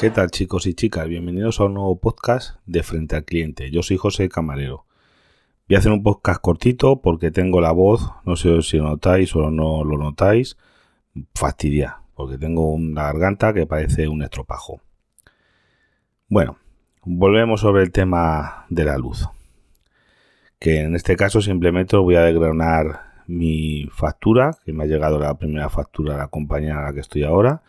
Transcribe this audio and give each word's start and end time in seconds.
¿Qué 0.00 0.08
tal 0.08 0.30
chicos 0.30 0.66
y 0.66 0.72
chicas? 0.72 1.06
Bienvenidos 1.08 1.60
a 1.60 1.64
un 1.64 1.74
nuevo 1.74 2.00
podcast 2.00 2.56
de 2.64 2.82
Frente 2.82 3.16
al 3.16 3.24
Cliente. 3.26 3.70
Yo 3.70 3.82
soy 3.82 3.98
José 3.98 4.30
Camarero. 4.30 4.86
Voy 5.68 5.76
a 5.76 5.78
hacer 5.78 5.92
un 5.92 6.02
podcast 6.02 6.40
cortito 6.40 7.02
porque 7.02 7.30
tengo 7.30 7.60
la 7.60 7.72
voz, 7.72 8.10
no 8.24 8.34
sé 8.34 8.62
si 8.62 8.78
lo 8.78 8.84
notáis 8.84 9.36
o 9.36 9.50
no 9.50 9.84
lo 9.84 9.98
notáis, 9.98 10.56
fastidia, 11.34 11.98
porque 12.14 12.38
tengo 12.38 12.72
una 12.72 13.02
garganta 13.02 13.52
que 13.52 13.66
parece 13.66 14.08
un 14.08 14.22
estropajo. 14.22 14.80
Bueno, 16.30 16.56
volvemos 17.04 17.60
sobre 17.60 17.82
el 17.82 17.92
tema 17.92 18.64
de 18.70 18.86
la 18.86 18.96
luz. 18.96 19.28
Que 20.58 20.80
en 20.80 20.96
este 20.96 21.14
caso 21.14 21.42
simplemente 21.42 21.98
voy 21.98 22.14
a 22.14 22.22
desgranar 22.22 23.02
mi 23.26 23.86
factura, 23.92 24.52
que 24.64 24.72
me 24.72 24.84
ha 24.84 24.86
llegado 24.86 25.18
la 25.18 25.36
primera 25.36 25.68
factura 25.68 26.14
de 26.14 26.20
la 26.20 26.28
compañía 26.28 26.78
a 26.78 26.84
la 26.84 26.94
que 26.94 27.00
estoy 27.00 27.22
ahora 27.24 27.60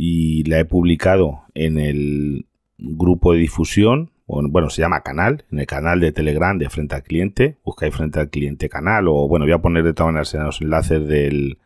y 0.00 0.44
la 0.44 0.60
he 0.60 0.64
publicado 0.64 1.42
en 1.54 1.78
el 1.78 2.46
grupo 2.78 3.32
de 3.32 3.40
difusión, 3.40 4.12
bueno, 4.26 4.70
se 4.70 4.80
llama 4.80 5.02
canal, 5.02 5.44
en 5.50 5.58
el 5.58 5.66
canal 5.66 5.98
de 5.98 6.12
Telegram 6.12 6.56
de 6.56 6.70
Frente 6.70 6.94
al 6.94 7.02
Cliente, 7.02 7.58
buscáis 7.64 7.94
Frente 7.94 8.20
al 8.20 8.30
Cliente 8.30 8.68
canal 8.68 9.08
o 9.08 9.26
bueno, 9.26 9.44
voy 9.44 9.52
a 9.52 9.58
poner 9.58 9.82
de 9.82 9.94
todas 9.94 10.12
maneras 10.12 10.32
en 10.34 10.44
los 10.44 10.60
enlaces 10.60 11.04
del, 11.08 11.58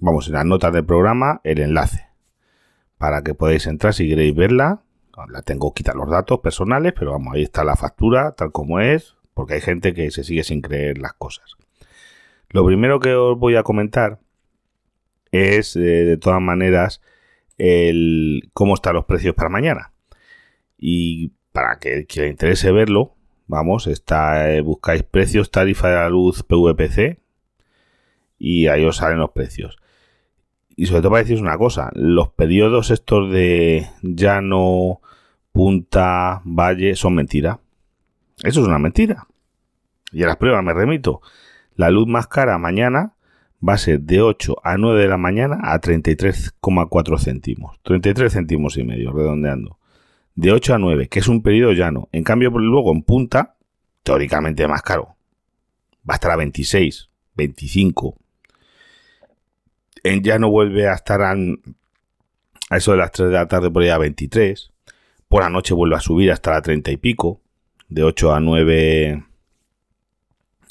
vamos, 0.00 0.28
en 0.28 0.34
las 0.34 0.46
notas 0.46 0.72
del 0.72 0.84
programa, 0.84 1.40
el 1.42 1.58
enlace 1.58 2.10
para 2.98 3.22
que 3.22 3.34
podáis 3.34 3.66
entrar 3.66 3.94
si 3.94 4.06
queréis 4.06 4.34
verla. 4.34 4.82
La 5.30 5.42
tengo 5.42 5.74
quitar 5.74 5.96
los 5.96 6.08
datos 6.08 6.38
personales, 6.40 6.92
pero 6.96 7.12
vamos, 7.12 7.34
ahí 7.34 7.42
está 7.42 7.64
la 7.64 7.74
factura 7.74 8.32
tal 8.32 8.52
como 8.52 8.78
es, 8.78 9.16
porque 9.34 9.54
hay 9.54 9.60
gente 9.60 9.92
que 9.92 10.10
se 10.10 10.22
sigue 10.22 10.44
sin 10.44 10.60
creer 10.60 10.98
las 10.98 11.14
cosas. 11.14 11.56
Lo 12.50 12.64
primero 12.64 13.00
que 13.00 13.14
os 13.14 13.38
voy 13.38 13.56
a 13.56 13.62
comentar 13.62 14.20
es, 15.32 15.76
eh, 15.76 15.80
de 15.80 16.16
todas 16.18 16.42
maneras, 16.42 17.00
el 17.60 18.48
cómo 18.54 18.74
están 18.74 18.94
los 18.94 19.04
precios 19.04 19.34
para 19.34 19.50
mañana. 19.50 19.92
Y 20.78 21.32
para 21.52 21.78
que, 21.78 22.06
le 22.16 22.28
interese 22.28 22.72
verlo, 22.72 23.14
vamos, 23.46 23.86
está, 23.86 24.50
eh, 24.50 24.62
buscáis 24.62 25.02
precios, 25.02 25.50
tarifa 25.50 25.88
de 25.88 25.96
la 25.96 26.08
luz 26.08 26.42
PVPC 26.42 27.18
y 28.38 28.68
ahí 28.68 28.84
os 28.84 28.96
salen 28.96 29.18
los 29.18 29.32
precios. 29.32 29.76
Y 30.74 30.86
sobre 30.86 31.02
todo 31.02 31.10
para 31.10 31.22
deciros 31.22 31.42
una 31.42 31.58
cosa, 31.58 31.90
los 31.94 32.30
periodos 32.30 32.90
estos 32.90 33.30
de 33.30 33.90
llano, 34.02 35.02
punta, 35.52 36.40
valle 36.44 36.96
son 36.96 37.14
mentira. 37.14 37.60
Eso 38.42 38.62
es 38.62 38.66
una 38.66 38.78
mentira. 38.78 39.26
Y 40.12 40.22
a 40.22 40.26
las 40.26 40.36
pruebas 40.36 40.64
me 40.64 40.72
remito. 40.72 41.20
La 41.74 41.90
luz 41.90 42.06
más 42.06 42.26
cara 42.26 42.56
mañana 42.56 43.12
va 43.66 43.74
a 43.74 43.78
ser 43.78 44.00
de 44.00 44.22
8 44.22 44.56
a 44.64 44.76
9 44.78 45.02
de 45.02 45.08
la 45.08 45.16
mañana 45.18 45.58
a 45.62 45.80
33,4 45.80 47.18
céntimos. 47.18 47.78
33 47.82 48.32
céntimos 48.32 48.76
y 48.78 48.84
medio, 48.84 49.12
redondeando. 49.12 49.78
De 50.34 50.52
8 50.52 50.74
a 50.74 50.78
9, 50.78 51.08
que 51.08 51.18
es 51.18 51.28
un 51.28 51.42
periodo 51.42 51.72
llano. 51.72 52.08
En 52.12 52.24
cambio, 52.24 52.50
luego 52.50 52.92
en 52.92 53.02
punta, 53.02 53.56
teóricamente 54.02 54.66
más 54.66 54.82
caro. 54.82 55.16
Va 56.08 56.14
a 56.14 56.16
estar 56.16 56.30
a 56.30 56.36
26, 56.36 57.10
25. 57.34 58.16
En 60.02 60.22
llano 60.22 60.50
vuelve 60.50 60.88
a 60.88 60.94
estar 60.94 61.20
a, 61.20 61.36
eso 62.70 62.92
de 62.92 62.96
las 62.96 63.12
3 63.12 63.28
de 63.28 63.34
la 63.34 63.48
tarde 63.48 63.70
por 63.70 63.82
ahí 63.82 63.90
a 63.90 63.98
23. 63.98 64.72
Por 65.28 65.42
la 65.42 65.50
noche 65.50 65.74
vuelve 65.74 65.96
a 65.96 66.00
subir 66.00 66.32
hasta 66.32 66.52
la 66.52 66.62
30 66.62 66.90
y 66.92 66.96
pico. 66.96 67.42
De 67.88 68.04
8 68.04 68.32
a 68.32 68.40
9 68.40 69.24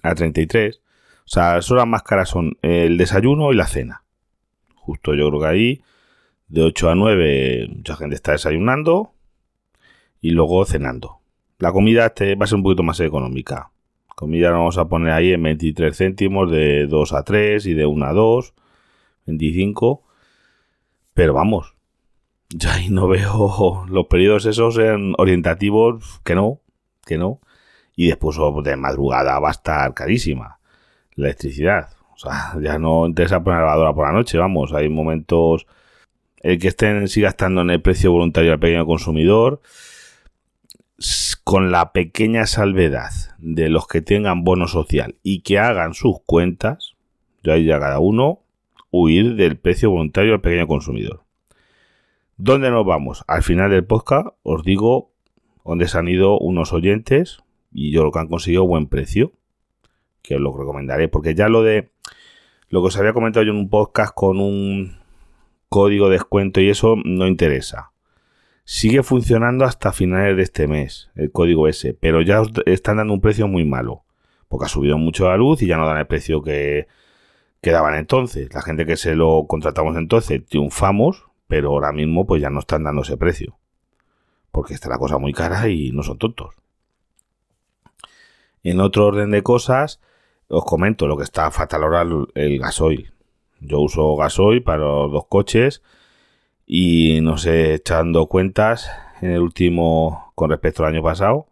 a 0.01 0.15
33. 0.15 0.81
O 1.29 1.31
sea, 1.31 1.53
las 1.53 1.69
horas 1.69 1.85
más 1.85 2.01
caras 2.01 2.27
son 2.27 2.57
el 2.63 2.97
desayuno 2.97 3.53
y 3.53 3.55
la 3.55 3.67
cena. 3.67 4.03
Justo 4.73 5.13
yo 5.13 5.27
creo 5.27 5.41
que 5.41 5.45
ahí, 5.45 5.81
de 6.47 6.63
8 6.63 6.89
a 6.89 6.95
9, 6.95 7.67
mucha 7.75 7.95
gente 7.95 8.15
está 8.15 8.31
desayunando 8.31 9.13
y 10.21 10.31
luego 10.31 10.65
cenando. 10.65 11.19
La 11.59 11.71
comida 11.71 12.07
este 12.07 12.33
va 12.33 12.45
a 12.45 12.47
ser 12.47 12.55
un 12.55 12.63
poquito 12.63 12.81
más 12.81 12.99
económica. 12.99 13.69
Comida 14.15 14.49
la 14.49 14.57
vamos 14.57 14.79
a 14.79 14.89
poner 14.89 15.11
ahí 15.11 15.31
en 15.31 15.43
23 15.43 15.95
céntimos, 15.95 16.49
de 16.49 16.87
2 16.87 17.13
a 17.13 17.23
3 17.23 17.63
y 17.67 17.75
de 17.75 17.85
1 17.85 18.05
a 18.07 18.13
2, 18.13 18.53
25. 19.27 20.01
Pero 21.13 21.35
vamos, 21.35 21.75
ya 22.49 22.73
ahí 22.73 22.89
no 22.89 23.07
veo 23.07 23.85
los 23.87 24.07
periodos 24.07 24.47
esos 24.47 24.79
en 24.79 25.13
orientativos, 25.19 26.21
que 26.23 26.33
no, 26.33 26.59
que 27.05 27.19
no. 27.19 27.39
Y 27.95 28.07
después 28.07 28.35
oh, 28.39 28.63
de 28.63 28.75
madrugada 28.77 29.37
va 29.37 29.49
a 29.49 29.51
estar 29.51 29.93
carísima 29.93 30.58
la 31.19 31.27
electricidad. 31.27 31.89
O 32.13 32.17
sea, 32.17 32.55
ya 32.61 32.77
no 32.79 33.05
interesa 33.05 33.43
poner 33.43 33.59
la 33.59 33.67
lavadora 33.67 33.93
por 33.93 34.07
la 34.07 34.13
noche, 34.13 34.37
vamos, 34.37 34.73
hay 34.73 34.89
momentos... 34.89 35.67
El 36.41 36.57
que 36.57 36.69
estén 36.69 37.09
siga 37.09 37.27
estando 37.27 37.61
en 37.61 37.69
el 37.69 37.81
precio 37.81 38.13
voluntario 38.13 38.53
al 38.53 38.59
pequeño 38.59 38.85
consumidor, 38.85 39.59
con 41.43 41.71
la 41.71 41.91
pequeña 41.91 42.45
salvedad 42.45 43.09
de 43.39 43.69
los 43.69 43.87
que 43.87 44.01
tengan 44.01 44.43
bono 44.43 44.67
social 44.67 45.15
y 45.23 45.41
que 45.41 45.59
hagan 45.59 45.93
sus 45.93 46.17
cuentas, 46.25 46.95
ya 47.43 47.57
ya 47.57 47.79
cada 47.79 47.99
uno, 47.99 48.39
huir 48.91 49.35
del 49.35 49.57
precio 49.57 49.89
voluntario 49.89 50.33
al 50.33 50.41
pequeño 50.41 50.67
consumidor. 50.67 51.23
¿Dónde 52.37 52.69
nos 52.69 52.85
vamos? 52.85 53.23
Al 53.27 53.43
final 53.43 53.69
del 53.71 53.83
podcast 53.83 54.27
os 54.43 54.63
digo 54.63 55.11
dónde 55.65 55.87
se 55.87 55.97
han 55.97 56.07
ido 56.07 56.37
unos 56.39 56.71
oyentes 56.71 57.39
y 57.71 57.91
yo 57.91 58.03
lo 58.03 58.11
que 58.11 58.19
han 58.19 58.27
conseguido 58.27 58.65
buen 58.65 58.87
precio 58.87 59.33
que 60.21 60.35
os 60.35 60.41
lo 60.41 60.55
recomendaré, 60.55 61.07
porque 61.07 61.35
ya 61.35 61.49
lo 61.49 61.63
de 61.63 61.91
lo 62.69 62.81
que 62.81 62.87
os 62.87 62.97
había 62.97 63.13
comentado 63.13 63.43
yo 63.45 63.51
en 63.51 63.57
un 63.57 63.69
podcast 63.69 64.13
con 64.13 64.39
un 64.39 64.99
código 65.69 66.07
de 66.07 66.13
descuento 66.13 66.61
y 66.61 66.69
eso 66.69 66.95
no 67.03 67.27
interesa. 67.27 67.91
Sigue 68.63 69.01
funcionando 69.01 69.65
hasta 69.65 69.91
finales 69.91 70.35
de 70.35 70.43
este 70.43 70.67
mes 70.67 71.09
el 71.15 71.31
código 71.31 71.67
ese, 71.67 71.93
pero 71.93 72.21
ya 72.21 72.41
os 72.41 72.51
están 72.65 72.97
dando 72.97 73.13
un 73.13 73.21
precio 73.21 73.47
muy 73.47 73.65
malo, 73.65 74.03
porque 74.47 74.65
ha 74.65 74.69
subido 74.69 74.97
mucho 74.97 75.27
la 75.27 75.37
luz 75.37 75.61
y 75.61 75.67
ya 75.67 75.77
no 75.77 75.87
dan 75.87 75.97
el 75.97 76.07
precio 76.07 76.43
que, 76.43 76.87
que 77.61 77.71
daban 77.71 77.95
entonces. 77.95 78.53
La 78.53 78.61
gente 78.61 78.85
que 78.85 78.97
se 78.97 79.15
lo 79.15 79.45
contratamos 79.47 79.95
entonces 79.97 80.45
triunfamos, 80.45 81.25
pero 81.47 81.69
ahora 81.69 81.91
mismo 81.91 82.27
pues 82.27 82.41
ya 82.41 82.51
no 82.51 82.59
están 82.59 82.83
dando 82.83 83.01
ese 83.01 83.17
precio, 83.17 83.57
porque 84.51 84.75
está 84.75 84.89
la 84.89 84.99
cosa 84.99 85.17
muy 85.17 85.33
cara 85.33 85.67
y 85.67 85.91
no 85.91 86.03
son 86.03 86.19
tontos. 86.19 86.55
En 88.61 88.79
otro 88.81 89.07
orden 89.07 89.31
de 89.31 89.41
cosas, 89.41 89.99
os 90.49 90.65
comento 90.65 91.07
lo 91.07 91.15
que 91.15 91.23
está 91.23 91.49
fatal 91.51 91.83
ahora 91.83 92.05
el, 92.33 92.59
gasoil. 92.59 93.13
Yo 93.61 93.79
uso 93.81 94.15
gasoil 94.15 94.63
para 94.63 94.79
los 94.79 95.11
dos 95.11 95.25
coches 95.27 95.83
y 96.65 97.19
no 97.21 97.37
sé, 97.37 97.75
echando 97.75 98.27
cuentas, 98.27 98.89
en 99.21 99.31
el 99.31 99.41
último, 99.41 100.31
con 100.35 100.49
respecto 100.49 100.83
al 100.83 100.93
año 100.93 101.03
pasado, 101.03 101.47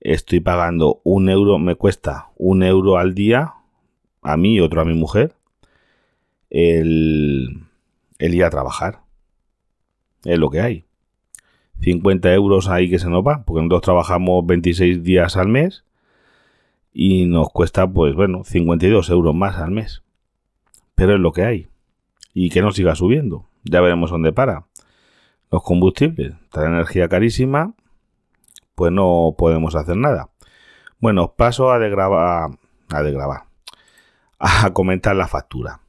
estoy 0.00 0.40
pagando 0.40 1.00
un 1.04 1.28
euro, 1.28 1.58
me 1.58 1.74
cuesta 1.74 2.30
un 2.36 2.62
euro 2.62 2.98
al 2.98 3.14
día, 3.14 3.54
a 4.22 4.36
mí 4.36 4.54
y 4.54 4.60
otro 4.60 4.80
a 4.80 4.84
mi 4.84 4.94
mujer, 4.94 5.34
el, 6.50 7.64
el 8.18 8.34
ir 8.34 8.44
a 8.44 8.50
trabajar. 8.50 9.00
Es 10.24 10.38
lo 10.38 10.50
que 10.50 10.60
hay. 10.60 10.84
50 11.80 12.32
euros 12.34 12.68
ahí 12.68 12.90
que 12.90 12.98
se 12.98 13.08
nos 13.08 13.26
va, 13.26 13.44
porque 13.44 13.62
nosotros 13.62 13.82
trabajamos 13.82 14.46
26 14.46 15.02
días 15.02 15.36
al 15.36 15.48
mes 15.48 15.84
y 16.92 17.26
nos 17.26 17.48
cuesta, 17.50 17.86
pues 17.90 18.14
bueno, 18.14 18.44
52 18.44 19.10
euros 19.10 19.34
más 19.34 19.56
al 19.58 19.70
mes. 19.70 20.02
Pero 20.94 21.14
es 21.14 21.20
lo 21.20 21.32
que 21.32 21.44
hay. 21.44 21.68
Y 22.34 22.50
que 22.50 22.62
no 22.62 22.72
siga 22.72 22.94
subiendo. 22.94 23.46
Ya 23.64 23.80
veremos 23.80 24.10
dónde 24.10 24.32
para. 24.32 24.66
Los 25.50 25.62
combustibles, 25.62 26.34
la 26.54 26.66
energía 26.66 27.08
carísima, 27.08 27.74
pues 28.74 28.92
no 28.92 29.34
podemos 29.36 29.74
hacer 29.74 29.96
nada. 29.96 30.30
Bueno, 31.00 31.34
paso 31.36 31.72
a 31.72 31.78
degravar, 31.78 32.50
a 32.88 33.02
degravar, 33.02 33.44
a 34.38 34.72
comentar 34.72 35.16
la 35.16 35.26
factura. 35.26 35.80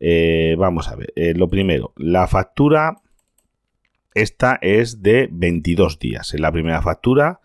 Eh, 0.00 0.56
vamos 0.58 0.88
a 0.88 0.96
ver, 0.96 1.12
eh, 1.14 1.34
lo 1.34 1.48
primero, 1.48 1.92
la 1.96 2.26
factura, 2.26 3.02
esta 4.14 4.58
es 4.62 5.02
de 5.02 5.28
22 5.30 5.98
días. 5.98 6.34
Es 6.34 6.40
la 6.40 6.50
primera 6.50 6.82
factura 6.82 7.41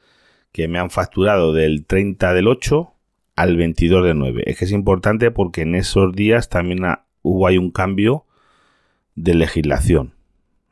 que 0.57 0.67
me 0.67 0.79
han 0.79 0.89
facturado 0.89 1.53
del 1.53 1.85
30 1.85 2.33
del 2.33 2.47
8 2.47 2.91
al 3.35 3.57
22 3.57 4.03
del 4.03 4.17
9. 4.17 4.41
Es 4.47 4.57
que 4.57 4.65
es 4.65 4.71
importante 4.71 5.29
porque 5.29 5.61
en 5.61 5.75
esos 5.75 6.15
días 6.15 6.49
también 6.49 6.79
hubo 7.21 7.45
hay 7.45 7.59
un 7.59 7.69
cambio 7.69 8.25
de 9.13 9.35
legislación. 9.35 10.15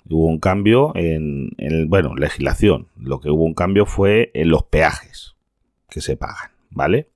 Hubo 0.09 0.25
un 0.25 0.39
cambio 0.39 0.91
en, 0.95 1.51
el, 1.59 1.85
bueno, 1.85 2.15
legislación. 2.15 2.87
Lo 2.99 3.19
que 3.19 3.29
hubo 3.29 3.43
un 3.43 3.53
cambio 3.53 3.85
fue 3.85 4.31
en 4.33 4.49
los 4.49 4.63
peajes 4.63 5.35
que 5.87 6.01
se 6.01 6.17
pagan, 6.17 6.49
¿vale? 6.71 7.11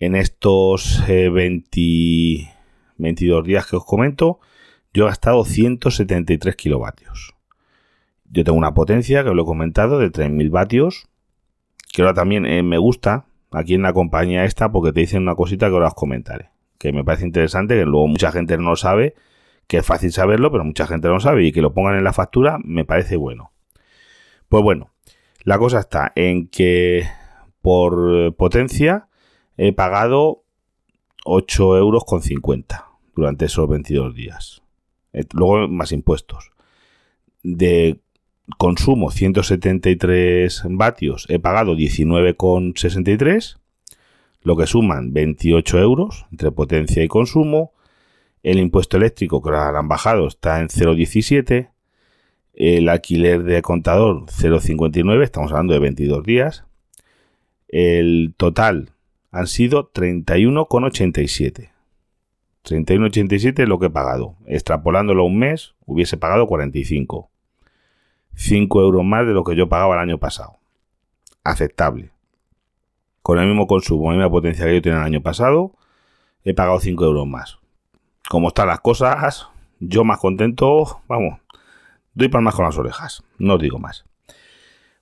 En 0.00 0.16
estos 0.16 1.04
20, 1.06 1.80
eh, 1.80 2.50
22 2.96 3.44
días 3.44 3.66
que 3.68 3.76
os 3.76 3.84
comento, 3.84 4.40
yo 4.92 5.04
he 5.04 5.06
gastado 5.06 5.44
173 5.44 6.56
kilovatios. 6.56 7.36
Yo 8.28 8.42
tengo 8.42 8.58
una 8.58 8.74
potencia, 8.74 9.22
que 9.22 9.30
os 9.30 9.36
lo 9.36 9.42
he 9.42 9.46
comentado, 9.46 10.00
de 10.00 10.10
3.000 10.10 10.50
vatios 10.50 11.08
que 11.94 12.02
ahora 12.02 12.12
también 12.12 12.44
eh, 12.44 12.64
me 12.64 12.76
gusta 12.76 13.26
aquí 13.52 13.74
en 13.74 13.82
la 13.82 13.92
compañía 13.92 14.44
esta 14.44 14.72
porque 14.72 14.92
te 14.92 14.98
dicen 14.98 15.22
una 15.22 15.36
cosita 15.36 15.68
que 15.68 15.74
ahora 15.74 15.86
os 15.86 15.94
comentaré. 15.94 16.50
Que 16.76 16.92
me 16.92 17.04
parece 17.04 17.24
interesante, 17.24 17.76
que 17.76 17.84
luego 17.84 18.08
mucha 18.08 18.32
gente 18.32 18.58
no 18.58 18.74
sabe, 18.74 19.14
que 19.68 19.76
es 19.76 19.86
fácil 19.86 20.10
saberlo, 20.10 20.50
pero 20.50 20.64
mucha 20.64 20.88
gente 20.88 21.06
no 21.06 21.20
sabe 21.20 21.44
y 21.44 21.52
que 21.52 21.62
lo 21.62 21.72
pongan 21.72 21.96
en 21.96 22.02
la 22.02 22.12
factura 22.12 22.58
me 22.64 22.84
parece 22.84 23.14
bueno. 23.14 23.52
Pues 24.48 24.64
bueno, 24.64 24.90
la 25.44 25.56
cosa 25.58 25.78
está 25.78 26.10
en 26.16 26.48
que 26.48 27.06
por 27.62 28.34
potencia 28.34 29.06
he 29.56 29.72
pagado 29.72 30.42
8 31.24 31.78
euros 31.78 32.04
con 32.04 32.22
50 32.22 32.88
durante 33.14 33.44
esos 33.44 33.68
22 33.68 34.16
días. 34.16 34.62
Eh, 35.12 35.26
luego 35.32 35.68
más 35.68 35.92
impuestos. 35.92 36.50
De 37.44 38.00
consumo 38.58 39.10
173 39.10 40.64
vatios 40.70 41.26
he 41.28 41.38
pagado 41.38 41.74
19,63 41.74 43.58
lo 44.44 44.56
que 44.56 44.66
suman 44.66 45.12
28 45.12 45.78
euros 45.78 46.26
entre 46.30 46.52
potencia 46.52 47.02
y 47.02 47.08
consumo. 47.08 47.72
El 48.42 48.58
impuesto 48.58 48.98
eléctrico 48.98 49.42
que 49.42 49.48
ahora 49.48 49.78
han 49.78 49.88
bajado 49.88 50.28
está 50.28 50.60
en 50.60 50.68
0,17 50.68 51.70
el 52.52 52.88
alquiler 52.88 53.42
de 53.42 53.62
contador 53.62 54.26
0,59 54.26 55.22
estamos 55.22 55.50
hablando 55.50 55.72
de 55.72 55.80
22 55.80 56.22
días. 56.22 56.64
El 57.68 58.34
total 58.36 58.90
han 59.32 59.48
sido 59.48 59.90
31,87 59.92 61.70
31,87 62.64 63.62
es 63.62 63.68
lo 63.68 63.78
que 63.78 63.86
he 63.86 63.90
pagado. 63.90 64.36
Extrapolándolo 64.46 65.22
a 65.22 65.26
un 65.26 65.38
mes 65.38 65.74
hubiese 65.84 66.16
pagado 66.16 66.46
45 66.46 67.30
5 68.34 68.80
euros 68.80 69.04
más 69.04 69.26
de 69.26 69.32
lo 69.32 69.44
que 69.44 69.56
yo 69.56 69.68
pagaba 69.68 69.94
el 69.94 70.00
año 70.00 70.18
pasado. 70.18 70.58
Aceptable. 71.42 72.10
Con 73.22 73.38
el 73.38 73.46
mismo 73.46 73.66
consumo, 73.66 74.10
la 74.10 74.16
misma 74.16 74.30
potencia 74.30 74.66
que 74.66 74.74
yo 74.74 74.82
tenía 74.82 74.98
el 74.98 75.04
año 75.04 75.22
pasado, 75.22 75.72
he 76.44 76.54
pagado 76.54 76.80
5 76.80 77.04
euros 77.04 77.26
más. 77.26 77.58
Como 78.28 78.48
están 78.48 78.68
las 78.68 78.80
cosas, 78.80 79.48
yo 79.80 80.04
más 80.04 80.18
contento, 80.18 81.02
vamos, 81.08 81.40
doy 82.14 82.28
palmas 82.28 82.54
con 82.54 82.64
las 82.64 82.78
orejas, 82.78 83.22
no 83.38 83.54
os 83.54 83.60
digo 83.60 83.78
más. 83.78 84.04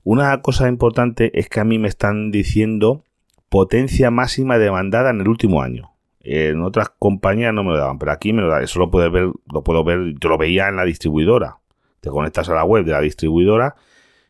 Una 0.05 0.43
cosa 0.43 0.69
importante 0.69 1.39
es 1.39 1.49
que 1.49 1.61
a 1.61 1.65
mí 1.65 1.79
me 1.79 1.89
están 1.89 2.33
diciendo 2.33 3.05
potencia 3.49 4.11
máxima 4.11 4.59
demandada 4.59 5.11
en 5.11 5.21
el 5.21 5.29
último 5.29 5.63
año. 5.63 5.93
En 6.21 6.63
otras 6.63 6.91
compañías 6.99 7.53
no 7.53 7.63
me 7.65 7.71
lo 7.71 7.79
daban, 7.79 7.99
pero 7.99 8.13
aquí 8.13 8.33
me 8.33 8.43
lo 8.43 8.49
da. 8.49 8.63
Eso 8.63 8.79
lo 8.79 8.91
puedes 8.91 9.13
ver, 9.13 9.31
lo 9.53 9.63
puedo 9.63 9.85
ver, 9.85 10.15
yo 10.21 10.29
lo 10.29 10.39
veía 10.39 10.69
en 10.69 10.77
la 10.77 10.85
distribuidora. 10.85 11.59
Te 12.03 12.11
conectas 12.11 12.49
a 12.49 12.55
la 12.55 12.65
web 12.65 12.85
de 12.85 12.91
la 12.91 13.01
distribuidora 13.01 13.77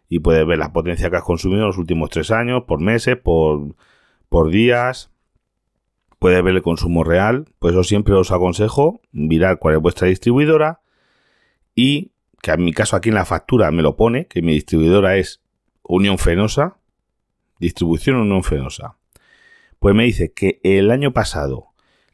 y 0.06 0.18
puedes 0.18 0.46
ver 0.46 0.58
la 0.58 0.74
potencia 0.74 1.08
que 1.08 1.16
has 1.16 1.22
consumido 1.22 1.62
en 1.62 1.68
los 1.68 1.78
últimos 1.78 2.10
tres 2.10 2.30
años, 2.30 2.64
por 2.64 2.80
meses, 2.80 3.16
por, 3.16 3.74
días. 4.50 5.10
Puedes 6.18 6.44
ver 6.44 6.54
el 6.54 6.60
consumo 6.60 7.02
real. 7.02 7.46
Pues 7.58 7.74
yo 7.74 7.82
siempre 7.82 8.12
os 8.12 8.30
aconsejo 8.30 9.00
mirar 9.10 9.58
cuál 9.58 9.76
es 9.76 9.80
vuestra 9.80 10.08
distribuidora 10.08 10.82
y 11.74 12.12
que 12.42 12.50
en 12.50 12.62
mi 12.62 12.74
caso 12.74 12.94
aquí 12.94 13.08
en 13.08 13.14
la 13.14 13.24
factura 13.24 13.70
me 13.70 13.80
lo 13.80 13.96
pone, 13.96 14.26
que 14.26 14.42
mi 14.42 14.52
distribuidora 14.52 15.16
es 15.16 15.40
Unión 15.82 16.18
Fenosa, 16.18 16.76
distribución 17.58 18.16
Unión 18.16 18.44
Fenosa. 18.44 18.98
Pues 19.78 19.94
me 19.94 20.04
dice 20.04 20.34
que 20.34 20.60
el 20.62 20.90
año 20.90 21.14
pasado 21.14 21.71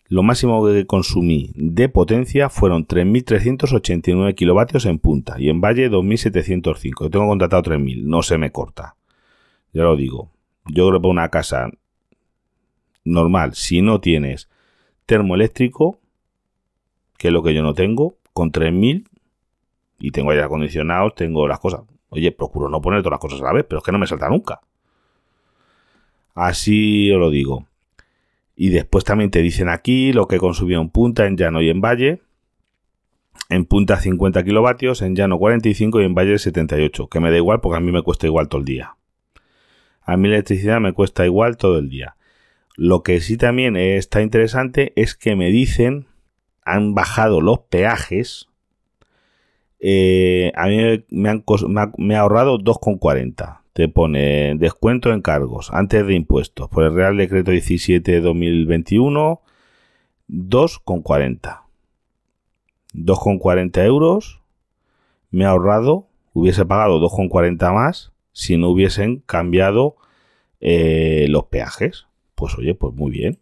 lo 0.08 0.22
máximo 0.22 0.64
que 0.66 0.86
consumí 0.86 1.52
de 1.54 1.90
potencia 1.90 2.48
fueron 2.48 2.86
3.389 2.86 4.34
kilovatios 4.34 4.86
en 4.86 4.98
punta 4.98 5.36
y 5.38 5.50
en 5.50 5.60
valle 5.60 5.90
2.705. 5.90 7.04
Yo 7.04 7.10
tengo 7.10 7.28
contratado 7.28 7.62
3.000, 7.62 8.04
no 8.04 8.22
se 8.22 8.38
me 8.38 8.50
corta. 8.50 8.96
Ya 9.74 9.82
lo 9.82 9.96
digo. 9.96 10.30
Yo 10.64 10.88
creo 10.88 11.00
que 11.00 11.08
una 11.08 11.28
casa 11.28 11.70
normal, 13.04 13.54
si 13.54 13.82
no 13.82 14.00
tienes 14.00 14.48
termoeléctrico, 15.04 15.98
que 17.18 17.28
es 17.28 17.34
lo 17.34 17.42
que 17.42 17.52
yo 17.54 17.62
no 17.62 17.74
tengo, 17.74 18.16
con 18.32 18.50
3.000 18.50 19.06
y 19.98 20.10
tengo 20.10 20.30
aire 20.30 20.42
acondicionado, 20.42 21.10
tengo 21.10 21.46
las 21.46 21.58
cosas. 21.58 21.82
Oye, 22.08 22.32
procuro 22.32 22.70
no 22.70 22.80
poner 22.80 23.02
todas 23.02 23.12
las 23.12 23.20
cosas 23.20 23.40
a 23.42 23.44
la 23.44 23.52
vez, 23.52 23.66
pero 23.68 23.80
es 23.80 23.84
que 23.84 23.92
no 23.92 23.98
me 23.98 24.06
salta 24.06 24.30
nunca. 24.30 24.60
Así 26.34 27.10
os 27.12 27.18
lo 27.18 27.28
digo. 27.28 27.67
Y 28.60 28.70
después 28.70 29.04
también 29.04 29.30
te 29.30 29.40
dicen 29.40 29.68
aquí 29.68 30.12
lo 30.12 30.26
que 30.26 30.38
consumió 30.38 30.80
en 30.80 30.90
punta, 30.90 31.26
en 31.26 31.36
llano 31.36 31.62
y 31.62 31.70
en 31.70 31.80
valle. 31.80 32.22
En 33.48 33.66
punta 33.66 34.00
50 34.00 34.42
kilovatios, 34.42 35.00
en 35.00 35.14
llano 35.14 35.38
45 35.38 36.00
y 36.00 36.04
en 36.04 36.12
valle 36.12 36.40
78. 36.40 37.06
Que 37.06 37.20
me 37.20 37.30
da 37.30 37.36
igual 37.36 37.60
porque 37.60 37.76
a 37.76 37.80
mí 37.80 37.92
me 37.92 38.02
cuesta 38.02 38.26
igual 38.26 38.48
todo 38.48 38.58
el 38.58 38.64
día. 38.64 38.96
A 40.02 40.16
mí 40.16 40.26
electricidad 40.26 40.80
me 40.80 40.92
cuesta 40.92 41.24
igual 41.24 41.56
todo 41.56 41.78
el 41.78 41.88
día. 41.88 42.16
Lo 42.76 43.04
que 43.04 43.20
sí 43.20 43.36
también 43.36 43.76
está 43.76 44.22
interesante 44.22 44.92
es 44.96 45.14
que 45.14 45.36
me 45.36 45.50
dicen, 45.50 46.08
han 46.64 46.94
bajado 46.94 47.40
los 47.40 47.60
peajes. 47.60 48.48
Eh, 49.78 50.50
a 50.56 50.66
mí 50.66 51.04
me, 51.10 51.28
han, 51.28 51.44
me 51.96 52.16
ha 52.16 52.20
ahorrado 52.20 52.58
2,40 52.58 53.60
te 53.78 53.86
pone 53.86 54.56
descuento 54.56 55.12
en 55.12 55.22
cargos 55.22 55.70
antes 55.72 56.04
de 56.04 56.14
impuestos 56.14 56.68
por 56.68 56.82
el 56.82 56.96
Real 56.96 57.16
Decreto 57.16 57.52
17-2021 57.52 59.38
2,40 60.28 61.60
2,40 62.92 63.84
euros 63.84 64.42
me 65.30 65.44
ha 65.44 65.50
ahorrado 65.50 66.08
hubiese 66.32 66.66
pagado 66.66 66.98
2,40 67.00 67.72
más 67.72 68.10
si 68.32 68.56
no 68.56 68.68
hubiesen 68.68 69.20
cambiado 69.20 69.94
eh, 70.60 71.26
los 71.28 71.44
peajes. 71.44 72.08
Pues 72.34 72.58
oye 72.58 72.74
pues 72.74 72.92
muy 72.96 73.12
bien. 73.12 73.38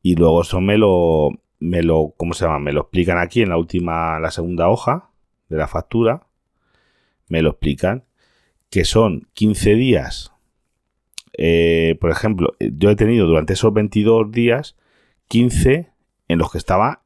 Y 0.00 0.14
luego 0.14 0.42
eso 0.42 0.60
me 0.60 0.78
lo 0.78 1.30
me 1.58 1.82
lo 1.82 2.14
cómo 2.16 2.34
se 2.34 2.44
llama 2.44 2.60
me 2.60 2.72
lo 2.72 2.82
explican 2.82 3.18
aquí 3.18 3.42
en 3.42 3.48
la 3.48 3.56
última 3.56 4.20
la 4.20 4.30
segunda 4.30 4.68
hoja 4.68 5.10
de 5.48 5.56
la 5.56 5.66
factura. 5.66 6.28
Me 7.26 7.42
lo 7.42 7.50
explican 7.50 8.05
que 8.76 8.84
son 8.84 9.26
15 9.32 9.74
días. 9.74 10.32
Eh, 11.32 11.96
por 11.98 12.10
ejemplo, 12.10 12.52
yo 12.60 12.90
he 12.90 12.96
tenido 12.96 13.26
durante 13.26 13.54
esos 13.54 13.72
22 13.72 14.30
días 14.30 14.76
15 15.28 15.88
en 16.28 16.38
los 16.38 16.52
que 16.52 16.58
estaba 16.58 17.00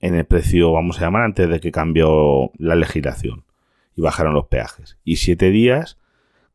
en 0.00 0.16
el 0.16 0.26
precio, 0.26 0.72
vamos 0.72 0.98
a 0.98 1.02
llamar, 1.02 1.22
antes 1.22 1.48
de 1.48 1.60
que 1.60 1.70
cambió 1.70 2.50
la 2.58 2.74
legislación 2.74 3.44
y 3.94 4.00
bajaron 4.00 4.34
los 4.34 4.48
peajes. 4.48 4.98
Y 5.04 5.18
7 5.18 5.52
días 5.52 5.96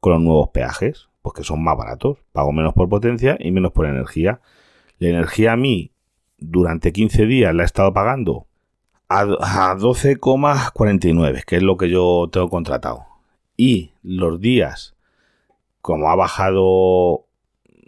con 0.01 0.11
los 0.11 0.21
nuevos 0.21 0.49
peajes, 0.49 1.07
porque 1.21 1.45
son 1.45 1.63
más 1.63 1.77
baratos. 1.77 2.17
Pago 2.33 2.51
menos 2.51 2.73
por 2.73 2.89
potencia 2.89 3.37
y 3.39 3.51
menos 3.51 3.71
por 3.71 3.85
energía. 3.85 4.41
La 4.99 5.07
energía 5.07 5.53
a 5.53 5.55
mí, 5.55 5.93
durante 6.39 6.91
15 6.91 7.25
días, 7.25 7.55
la 7.55 7.63
he 7.63 7.65
estado 7.65 7.93
pagando 7.93 8.47
a 9.07 9.23
12,49, 9.23 11.45
que 11.45 11.55
es 11.55 11.63
lo 11.63 11.77
que 11.77 11.89
yo 11.89 12.27
tengo 12.29 12.49
contratado 12.49 13.10
y 13.61 13.93
los 14.01 14.41
días, 14.41 14.95
como 15.81 16.09
ha 16.09 16.15
bajado 16.15 17.27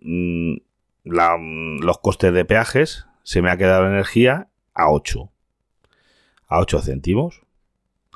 mm, 0.04 0.58
los 1.04 1.98
costes 1.98 2.32
de 2.32 2.46
peajes, 2.46 3.08
se 3.24 3.42
me 3.42 3.50
ha 3.50 3.58
quedado 3.58 3.88
energía 3.88 4.50
a 4.76 4.92
8. 4.92 5.32
A 6.46 6.60
8 6.60 6.80
céntimos. 6.80 7.42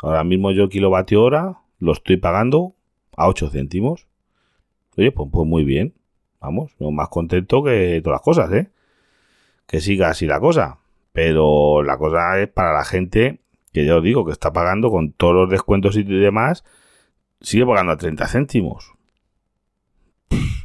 Ahora 0.04 0.24
mismo 0.24 0.52
yo 0.52 0.70
kilovatio 0.70 1.24
hora 1.24 1.58
lo 1.80 1.94
estoy 1.94 2.18
pagando 2.18 2.76
a 3.16 3.28
8 3.28 3.50
céntimos. 3.50 4.06
Oye, 4.96 5.12
pues, 5.12 5.28
pues 5.32 5.48
muy 5.48 5.64
bien. 5.64 5.96
Vamos, 6.40 6.76
más 6.80 7.10
contento 7.10 7.64
que 7.64 8.00
todas 8.04 8.18
las 8.18 8.22
cosas, 8.22 8.54
¿eh? 8.54 8.70
Que 9.66 9.82
siga 9.82 10.10
así 10.10 10.28
la 10.28 10.40
cosa. 10.40 10.78
Pero 11.12 11.82
la 11.82 11.98
cosa 11.98 12.40
es 12.40 12.50
para 12.50 12.74
la 12.74 12.86
gente 12.86 13.40
que 13.74 13.84
ya 13.84 13.96
os 13.96 14.04
digo 14.04 14.26
que 14.26 14.32
está 14.32 14.54
pagando 14.54 14.92
con 14.92 15.12
todos 15.12 15.34
los 15.34 15.50
descuentos 15.50 15.98
y 15.98 16.04
demás 16.04 16.64
sigue 17.42 17.66
pagando 17.66 17.92
a 17.94 17.98
30 17.98 18.28
céntimos. 18.28 18.94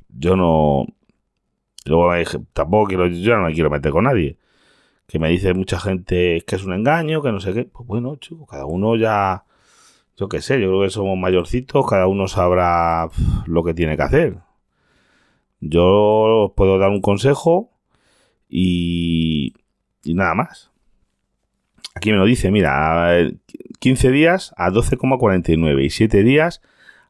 Yo 0.09 0.37
no. 0.37 0.87
Luego 1.85 2.13
tampoco 2.53 2.87
quiero. 2.89 3.07
Yo 3.09 3.37
no 3.37 3.47
me 3.47 3.55
quiero 3.55 3.71
meter 3.71 3.93
con 3.93 4.05
nadie. 4.05 4.39
Que 5.07 5.19
me 5.19 5.29
dice 5.29 5.53
mucha 5.55 5.79
gente 5.79 6.43
que 6.47 6.57
es 6.57 6.65
un 6.65 6.73
engaño, 6.73 7.23
que 7.23 7.33
no 7.33 7.41
sé 7.41 7.53
qué. 7.53 7.65
Pues 7.65 7.87
bueno, 7.87 8.17
chico, 8.17 8.47
cada 8.47 8.67
uno 8.67 8.97
ya. 8.97 9.45
Yo 10.17 10.29
qué 10.29 10.41
sé, 10.43 10.61
yo 10.61 10.69
creo 10.69 10.83
que 10.83 10.91
somos 10.91 11.19
mayorcitos, 11.19 11.87
cada 11.89 12.07
uno 12.07 12.29
sabrá 12.29 13.09
lo 13.47 13.65
que 13.65 13.75
tiene 13.75 13.97
que 13.97 14.03
hacer. 14.03 14.39
Yo 15.61 15.85
os 16.45 16.53
puedo 16.53 16.79
dar 16.79 16.91
un 16.91 17.01
consejo 17.01 17.71
y, 18.49 19.55
y 20.05 20.15
nada 20.15 20.35
más. 20.35 20.72
Aquí 21.95 22.11
me 22.11 22.19
lo 22.19 22.25
dice, 22.25 22.51
mira, 22.51 23.29
15 23.79 24.11
días 24.11 24.55
a 24.57 24.71
12,49 24.71 25.85
y 25.85 25.91
7 25.91 26.23
días 26.23 26.63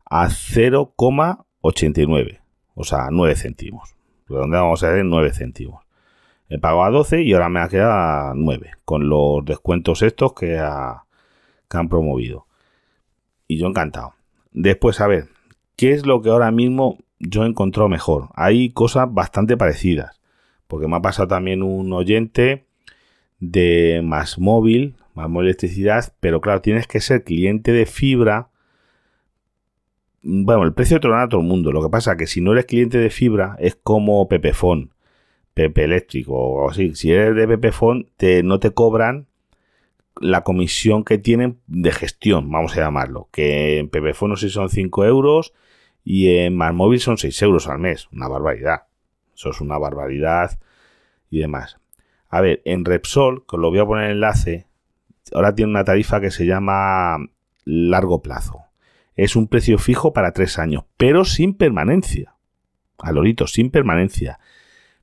a 0.04 0.28
0,89. 0.28 2.40
O 2.74 2.84
sea, 2.84 3.08
9 3.10 3.34
céntimos. 3.36 3.94
Donde 4.28 4.56
vamos 4.56 4.82
a 4.82 4.90
ver 4.90 5.04
9 5.04 5.32
céntimos. 5.32 5.84
He 6.48 6.58
pagado 6.58 6.84
a 6.84 6.90
12 6.90 7.22
y 7.22 7.32
ahora 7.32 7.48
me 7.48 7.60
ha 7.60 7.68
quedado 7.68 8.34
9. 8.34 8.70
Con 8.84 9.08
los 9.08 9.44
descuentos 9.44 10.02
estos 10.02 10.32
que, 10.32 10.60
que 11.68 11.76
han 11.76 11.88
promovido. 11.88 12.46
Y 13.46 13.58
yo 13.58 13.66
encantado. 13.66 14.14
Después, 14.50 15.00
a 15.00 15.06
ver, 15.06 15.28
¿qué 15.76 15.92
es 15.92 16.06
lo 16.06 16.22
que 16.22 16.30
ahora 16.30 16.50
mismo 16.50 16.98
yo 17.18 17.44
he 17.44 17.46
encontrado 17.46 17.88
mejor? 17.88 18.30
Hay 18.34 18.70
cosas 18.70 19.12
bastante 19.12 19.56
parecidas. 19.56 20.20
Porque 20.66 20.88
me 20.88 20.96
ha 20.96 21.02
pasado 21.02 21.28
también 21.28 21.62
un 21.62 21.92
oyente 21.92 22.66
de 23.42 24.02
más 24.04 24.38
móvil, 24.38 24.94
más 25.14 25.28
electricidad, 25.28 26.14
pero 26.20 26.40
claro, 26.40 26.61
tienes 26.61 26.87
que 26.87 27.00
ser 27.00 27.25
cliente 27.25 27.72
de 27.72 27.87
fibra. 27.87 28.50
Bueno, 30.22 30.62
el 30.62 30.72
precio 30.72 31.00
te 31.00 31.08
lo 31.08 31.14
dan 31.14 31.25
a 31.25 31.28
todo 31.28 31.40
el 31.40 31.46
mundo. 31.49 31.72
Lo 31.72 31.82
que 31.82 31.88
pasa 31.88 32.12
es 32.12 32.18
que 32.18 32.26
si 32.28 32.40
no 32.40 32.52
eres 32.52 32.66
cliente 32.66 32.99
de 32.99 33.11
fibra, 33.11 33.56
es 33.58 33.75
como 33.75 34.28
Pepefon, 34.28 34.94
Pepe 35.54 35.82
Eléctrico 35.82 36.34
o 36.34 36.70
así. 36.70 36.94
Si 36.94 37.11
eres 37.11 37.34
de 37.34 37.49
Pepefon, 37.49 38.08
te, 38.16 38.44
no 38.44 38.61
te 38.61 38.70
cobran 38.70 39.26
la 40.20 40.44
comisión 40.44 41.02
que 41.02 41.18
tienen 41.18 41.58
de 41.66 41.90
gestión, 41.90 42.49
vamos 42.49 42.76
a 42.76 42.82
llamarlo. 42.82 43.28
Que 43.32 43.78
en 43.78 43.88
Pepefon 43.88 44.30
no 44.30 44.37
si 44.37 44.50
son 44.50 44.68
5 44.68 45.04
euros 45.04 45.52
y 46.04 46.37
en 46.37 46.56
Más 46.56 46.72
Móvil 46.72 47.00
son 47.00 47.18
6 47.18 47.42
euros 47.42 47.66
al 47.66 47.80
mes. 47.80 48.08
Una 48.12 48.28
barbaridad. 48.28 48.84
Eso 49.34 49.50
es 49.50 49.61
una 49.61 49.78
barbaridad 49.78 50.61
y 51.28 51.40
demás. 51.40 51.81
A 52.32 52.40
ver, 52.40 52.62
en 52.64 52.86
Repsol, 52.86 53.44
que 53.46 53.56
os 53.56 53.60
lo 53.60 53.68
voy 53.68 53.78
a 53.78 53.84
poner 53.84 54.06
en 54.06 54.12
enlace, 54.12 54.66
ahora 55.34 55.54
tiene 55.54 55.70
una 55.70 55.84
tarifa 55.84 56.18
que 56.18 56.30
se 56.30 56.46
llama 56.46 57.18
largo 57.66 58.22
plazo. 58.22 58.62
Es 59.14 59.36
un 59.36 59.48
precio 59.48 59.76
fijo 59.76 60.14
para 60.14 60.32
tres 60.32 60.58
años, 60.58 60.84
pero 60.96 61.26
sin 61.26 61.52
permanencia. 61.52 62.34
A 62.98 63.12
lorito, 63.12 63.46
sin 63.46 63.70
permanencia. 63.70 64.40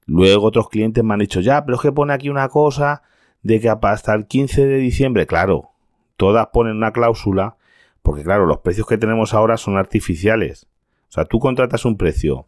Luego 0.07 0.47
otros 0.47 0.69
clientes 0.69 1.03
me 1.03 1.13
han 1.13 1.19
dicho, 1.19 1.39
ya, 1.39 1.63
pero 1.65 1.75
es 1.75 1.83
que 1.83 1.91
pone 1.91 2.13
aquí 2.13 2.29
una 2.29 2.49
cosa 2.49 3.03
de 3.43 3.59
que 3.59 3.69
hasta 3.69 4.15
el 4.15 4.25
15 4.25 4.65
de 4.65 4.77
diciembre, 4.77 5.27
claro, 5.27 5.69
todas 6.17 6.47
ponen 6.47 6.77
una 6.77 6.93
cláusula, 6.93 7.57
porque 8.01 8.23
claro, 8.23 8.47
los 8.47 8.57
precios 8.61 8.87
que 8.87 8.97
tenemos 8.97 9.35
ahora 9.35 9.57
son 9.57 9.77
artificiales. 9.77 10.65
O 11.09 11.11
sea, 11.11 11.25
tú 11.25 11.37
contratas 11.37 11.85
un 11.85 11.95
precio 11.95 12.47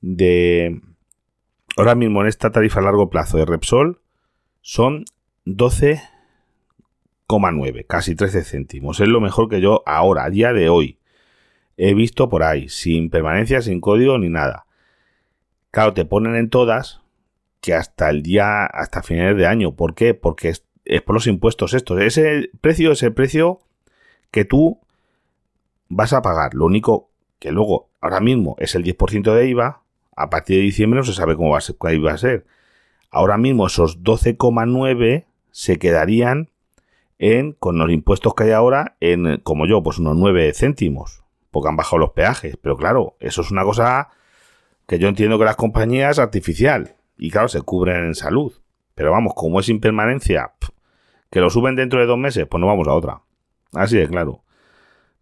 de 0.00 0.80
ahora 1.76 1.94
mismo 1.94 2.22
en 2.22 2.28
esta 2.28 2.50
tarifa 2.50 2.80
a 2.80 2.84
largo 2.84 3.10
plazo 3.10 3.36
de 3.38 3.44
Repsol 3.44 4.00
son 4.62 5.04
12,9, 5.44 7.86
casi 7.86 8.16
13 8.16 8.42
céntimos. 8.42 8.98
Es 9.00 9.08
lo 9.08 9.20
mejor 9.20 9.48
que 9.48 9.60
yo 9.60 9.84
ahora, 9.86 10.24
a 10.24 10.30
día 10.30 10.52
de 10.52 10.68
hoy, 10.68 10.98
he 11.76 11.94
visto 11.94 12.28
por 12.28 12.42
ahí, 12.42 12.68
sin 12.68 13.10
permanencia, 13.10 13.62
sin 13.62 13.80
código 13.80 14.18
ni 14.18 14.28
nada. 14.28 14.66
Claro, 15.70 15.94
te 15.94 16.04
ponen 16.04 16.34
en 16.34 16.50
todas 16.50 17.00
que 17.60 17.74
hasta 17.74 18.10
el 18.10 18.22
día, 18.22 18.64
hasta 18.64 19.02
finales 19.02 19.36
de 19.36 19.46
año. 19.46 19.76
¿Por 19.76 19.94
qué? 19.94 20.14
Porque 20.14 20.48
es, 20.48 20.64
por 21.02 21.14
los 21.14 21.26
impuestos 21.26 21.74
estos. 21.74 22.00
Ese 22.00 22.50
precio 22.60 22.92
es 22.92 23.02
el 23.02 23.12
precio 23.12 23.60
que 24.30 24.44
tú 24.44 24.80
vas 25.88 26.12
a 26.12 26.22
pagar. 26.22 26.54
Lo 26.54 26.64
único 26.64 27.10
que 27.38 27.52
luego, 27.52 27.90
ahora 28.00 28.20
mismo, 28.20 28.56
es 28.58 28.74
el 28.74 28.84
10% 28.84 29.34
de 29.34 29.48
IVA 29.48 29.82
a 30.16 30.30
partir 30.30 30.56
de 30.56 30.62
diciembre 30.62 30.98
no 30.98 31.04
se 31.04 31.12
sabe 31.12 31.36
cómo 31.36 31.50
va 31.50 31.58
a 31.58 31.60
ser, 31.60 31.76
va 31.80 32.12
a 32.12 32.18
ser. 32.18 32.46
Ahora 33.10 33.36
mismo 33.36 33.66
esos 33.66 34.02
12,9 34.02 35.26
se 35.50 35.78
quedarían 35.78 36.50
en, 37.18 37.52
con 37.52 37.78
los 37.78 37.90
impuestos 37.90 38.34
que 38.34 38.44
hay 38.44 38.50
ahora, 38.50 38.96
en, 39.00 39.38
como 39.40 39.66
yo, 39.66 39.82
pues 39.82 39.98
unos 39.98 40.16
9 40.16 40.52
céntimos, 40.54 41.22
porque 41.50 41.68
han 41.68 41.76
bajado 41.76 41.98
los 41.98 42.10
peajes. 42.10 42.56
Pero 42.56 42.76
claro, 42.76 43.16
eso 43.20 43.42
es 43.42 43.50
una 43.50 43.62
cosa 43.62 44.08
que 44.86 44.98
yo 44.98 45.08
entiendo 45.08 45.38
que 45.38 45.44
las 45.44 45.56
compañías 45.56 46.18
artificial. 46.18 46.96
Y 47.18 47.30
claro, 47.30 47.48
se 47.48 47.62
cubren 47.62 48.04
en 48.04 48.14
salud. 48.14 48.52
Pero 48.94 49.12
vamos, 49.12 49.34
como 49.34 49.60
es 49.60 49.68
impermanencia, 49.68 50.52
que 51.30 51.40
lo 51.40 51.50
suben 51.50 51.76
dentro 51.76 52.00
de 52.00 52.06
dos 52.06 52.18
meses, 52.18 52.46
pues 52.46 52.60
no 52.60 52.66
vamos 52.66 52.88
a 52.88 52.92
otra. 52.92 53.20
Así 53.72 53.96
de 53.96 54.08
claro. 54.08 54.42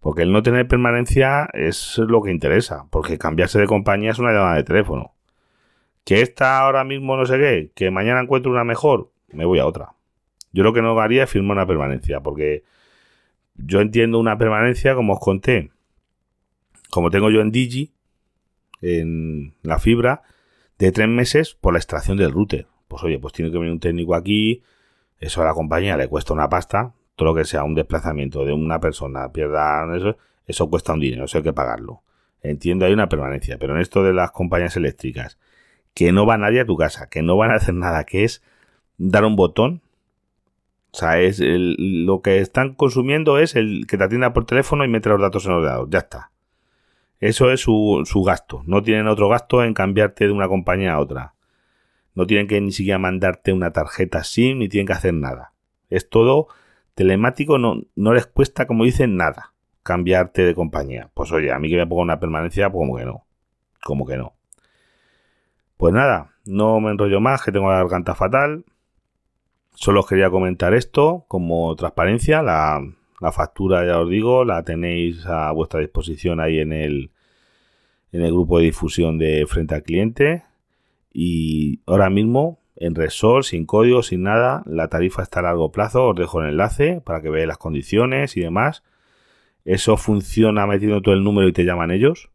Porque 0.04 0.20
el 0.20 0.32
no 0.32 0.42
tener 0.42 0.68
permanencia 0.68 1.48
es 1.54 1.96
lo 1.96 2.20
que 2.20 2.30
interesa, 2.30 2.84
porque 2.90 3.16
cambiarse 3.16 3.58
de 3.58 3.66
compañía 3.66 4.10
es 4.10 4.18
una 4.18 4.32
llamada 4.32 4.56
de 4.56 4.62
teléfono. 4.62 5.14
Que 6.04 6.20
esta 6.20 6.58
ahora 6.60 6.84
mismo 6.84 7.16
no 7.16 7.24
sé 7.24 7.38
qué, 7.38 7.70
que 7.74 7.90
mañana 7.90 8.20
encuentro 8.20 8.52
una 8.52 8.64
mejor, 8.64 9.10
me 9.32 9.46
voy 9.46 9.60
a 9.60 9.66
otra. 9.66 9.94
Yo 10.52 10.62
lo 10.62 10.74
que 10.74 10.82
no 10.82 11.00
haría 11.00 11.22
es 11.22 11.30
firmar 11.30 11.56
una 11.56 11.66
permanencia, 11.66 12.20
porque 12.20 12.64
yo 13.54 13.80
entiendo 13.80 14.18
una 14.18 14.36
permanencia, 14.36 14.94
como 14.94 15.14
os 15.14 15.20
conté, 15.20 15.70
como 16.90 17.08
tengo 17.10 17.30
yo 17.30 17.40
en 17.40 17.50
Digi, 17.50 17.94
en 18.82 19.54
la 19.62 19.78
fibra, 19.78 20.20
de 20.78 20.92
tres 20.92 21.08
meses 21.08 21.54
por 21.54 21.72
la 21.72 21.78
extracción 21.78 22.18
del 22.18 22.32
router. 22.32 22.66
Pues 22.88 23.02
oye, 23.04 23.18
pues 23.18 23.32
tiene 23.32 23.50
que 23.50 23.56
venir 23.56 23.72
un 23.72 23.80
técnico 23.80 24.14
aquí, 24.14 24.62
eso 25.18 25.40
a 25.40 25.46
la 25.46 25.54
compañía 25.54 25.96
le 25.96 26.08
cuesta 26.08 26.34
una 26.34 26.50
pasta, 26.50 26.92
todo 27.16 27.28
lo 27.30 27.34
que 27.34 27.44
sea 27.44 27.64
un 27.64 27.74
desplazamiento 27.74 28.44
de 28.44 28.52
una 28.52 28.80
persona 28.80 29.30
pierda 29.32 29.86
eso, 29.96 30.16
eso 30.46 30.68
cuesta 30.68 30.92
un 30.92 31.00
dinero, 31.00 31.24
eso 31.24 31.38
hay 31.38 31.44
que 31.44 31.52
pagarlo. 31.52 32.02
Entiendo, 32.42 32.84
hay 32.84 32.92
una 32.92 33.08
permanencia, 33.08 33.58
pero 33.58 33.74
en 33.74 33.80
esto 33.80 34.02
de 34.02 34.12
las 34.12 34.30
compañías 34.32 34.76
eléctricas, 34.76 35.38
que 35.94 36.12
no 36.12 36.26
va 36.26 36.36
nadie 36.36 36.60
a 36.60 36.66
tu 36.66 36.76
casa, 36.76 37.08
que 37.08 37.22
no 37.22 37.36
van 37.36 37.52
a 37.52 37.54
hacer 37.54 37.74
nada, 37.74 38.04
que 38.04 38.24
es 38.24 38.42
dar 38.98 39.24
un 39.24 39.36
botón. 39.36 39.80
O 40.92 40.96
sea, 40.96 41.20
es 41.20 41.40
lo 41.40 42.20
que 42.20 42.38
están 42.38 42.74
consumiendo 42.74 43.38
es 43.38 43.56
el 43.56 43.86
que 43.88 43.96
te 43.96 44.04
atienda 44.04 44.32
por 44.32 44.44
teléfono 44.44 44.84
y 44.84 44.88
mete 44.88 45.08
los 45.08 45.20
datos 45.20 45.46
en 45.46 45.52
el 45.52 45.58
ordenador. 45.58 45.88
Ya 45.90 46.00
está. 46.00 46.30
Eso 47.18 47.50
es 47.50 47.60
su, 47.60 48.02
su 48.04 48.22
gasto. 48.22 48.62
No 48.66 48.82
tienen 48.82 49.08
otro 49.08 49.28
gasto 49.28 49.64
en 49.64 49.74
cambiarte 49.74 50.26
de 50.26 50.32
una 50.32 50.46
compañía 50.46 50.94
a 50.94 51.00
otra. 51.00 51.34
No 52.14 52.26
tienen 52.26 52.46
que 52.46 52.60
ni 52.60 52.70
siquiera 52.70 52.98
mandarte 52.98 53.52
una 53.52 53.72
tarjeta 53.72 54.22
SIM 54.22 54.58
ni 54.58 54.68
tienen 54.68 54.86
que 54.86 54.92
hacer 54.92 55.14
nada. 55.14 55.52
Es 55.90 56.08
todo 56.08 56.48
telemático 56.94 57.58
no, 57.58 57.82
no 57.94 58.14
les 58.14 58.26
cuesta, 58.26 58.66
como 58.66 58.84
dicen, 58.84 59.16
nada 59.16 59.54
cambiarte 59.84 60.42
de 60.42 60.54
compañía. 60.56 61.10
Pues 61.14 61.30
oye, 61.30 61.52
a 61.52 61.58
mí 61.60 61.68
que 61.68 61.76
me 61.76 61.86
ponga 61.86 62.02
una 62.02 62.18
permanencia, 62.18 62.72
pues 62.72 62.80
como 62.80 62.96
que 62.98 63.04
no. 63.04 63.24
Como 63.84 64.06
que 64.06 64.16
no. 64.16 64.34
Pues 65.76 65.94
nada, 65.94 66.32
no 66.46 66.80
me 66.80 66.90
enrollo 66.90 67.20
más, 67.20 67.42
que 67.42 67.52
tengo 67.52 67.70
la 67.70 67.78
garganta 67.78 68.16
fatal. 68.16 68.64
Solo 69.74 70.00
os 70.00 70.06
quería 70.06 70.30
comentar 70.30 70.74
esto 70.74 71.26
como 71.28 71.76
transparencia. 71.76 72.42
La, 72.42 72.80
la, 73.20 73.32
factura, 73.32 73.86
ya 73.86 74.00
os 74.00 74.08
digo, 74.08 74.44
la 74.44 74.62
tenéis 74.64 75.24
a 75.26 75.52
vuestra 75.52 75.80
disposición 75.80 76.40
ahí 76.40 76.60
en 76.60 76.72
el, 76.72 77.10
en 78.12 78.22
el 78.22 78.32
grupo 78.32 78.58
de 78.58 78.64
difusión 78.64 79.18
de 79.18 79.44
frente 79.46 79.74
al 79.74 79.82
cliente. 79.82 80.44
Y 81.12 81.82
ahora 81.86 82.08
mismo 82.08 82.58
en 82.76 82.94
Resol, 82.94 83.44
sin 83.44 83.66
código, 83.66 84.02
sin 84.02 84.22
nada. 84.22 84.62
La 84.66 84.88
tarifa 84.88 85.22
está 85.22 85.40
a 85.40 85.44
largo 85.44 85.70
plazo. 85.70 86.08
Os 86.08 86.16
dejo 86.16 86.42
el 86.42 86.50
enlace 86.50 87.00
para 87.04 87.20
que 87.22 87.30
veáis 87.30 87.48
las 87.48 87.58
condiciones 87.58 88.36
y 88.36 88.40
demás. 88.40 88.82
Eso 89.64 89.96
funciona 89.96 90.66
metiendo 90.66 91.00
todo 91.00 91.14
el 91.14 91.24
número 91.24 91.48
y 91.48 91.52
te 91.52 91.64
llaman 91.64 91.90
ellos 91.90 92.30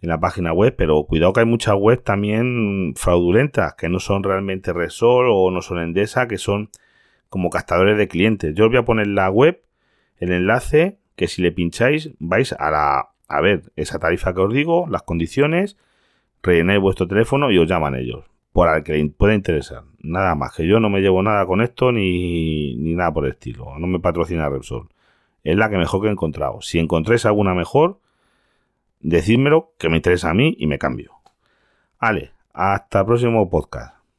en 0.00 0.10
la 0.10 0.20
página 0.20 0.52
web, 0.52 0.74
pero 0.76 1.04
cuidado 1.04 1.32
que 1.32 1.40
hay 1.40 1.46
muchas 1.46 1.76
webs 1.78 2.04
también 2.04 2.92
fraudulentas, 2.94 3.74
que 3.74 3.88
no 3.88 4.00
son 4.00 4.22
realmente 4.22 4.74
Resol 4.74 5.28
o 5.30 5.50
no 5.50 5.62
son 5.62 5.78
Endesa, 5.78 6.28
que 6.28 6.36
son 6.36 6.68
como 7.30 7.48
captadores 7.48 7.96
de 7.96 8.06
clientes. 8.06 8.54
Yo 8.54 8.66
os 8.66 8.70
voy 8.70 8.78
a 8.78 8.84
poner 8.84 9.06
la 9.06 9.30
web, 9.30 9.62
el 10.18 10.30
enlace, 10.30 10.98
que 11.16 11.26
si 11.26 11.40
le 11.40 11.52
pincháis 11.52 12.10
vais 12.18 12.52
a 12.52 12.70
la 12.70 13.08
a 13.26 13.40
ver 13.40 13.72
esa 13.76 13.98
tarifa 13.98 14.34
que 14.34 14.42
os 14.42 14.52
digo, 14.52 14.86
las 14.90 15.02
condiciones, 15.02 15.78
rellenáis 16.42 16.80
vuestro 16.80 17.08
teléfono 17.08 17.50
y 17.50 17.58
os 17.58 17.66
llaman 17.66 17.94
ellos 17.94 18.33
por 18.54 18.68
al 18.68 18.84
que 18.84 18.92
le 18.92 19.08
pueda 19.08 19.34
interesar. 19.34 19.82
Nada 19.98 20.36
más, 20.36 20.54
que 20.54 20.64
yo 20.64 20.78
no 20.78 20.88
me 20.88 21.00
llevo 21.00 21.24
nada 21.24 21.44
con 21.44 21.60
esto 21.60 21.90
ni, 21.90 22.76
ni 22.76 22.94
nada 22.94 23.12
por 23.12 23.24
el 23.24 23.32
estilo. 23.32 23.76
No 23.80 23.88
me 23.88 23.98
patrocina 23.98 24.48
Repsol. 24.48 24.88
Es 25.42 25.56
la 25.56 25.68
que 25.68 25.76
mejor 25.76 26.02
que 26.02 26.06
he 26.06 26.12
encontrado. 26.12 26.62
Si 26.62 26.78
encontréis 26.78 27.26
alguna 27.26 27.52
mejor, 27.52 27.98
decídmelo 29.00 29.72
que 29.76 29.88
me 29.88 29.96
interesa 29.96 30.30
a 30.30 30.34
mí 30.34 30.54
y 30.56 30.68
me 30.68 30.78
cambio. 30.78 31.14
Vale, 32.00 32.30
hasta 32.52 33.00
el 33.00 33.06
próximo 33.06 33.50
podcast. 33.50 33.93